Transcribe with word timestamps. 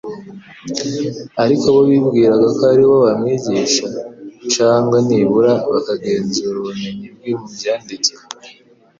Ariko 1.43 1.65
bo 1.75 1.81
bwiraga 2.07 2.47
ko 2.57 2.61
ari 2.71 2.83
bo 2.89 2.95
bamwigisha 3.05 3.85
cangwa 4.53 4.97
nibura 5.07 5.53
bakagenzura 5.71 6.55
ubumenyi 6.61 7.07
bwe 7.15 7.31
mu 7.39 7.47
Byanditswe. 7.55 8.19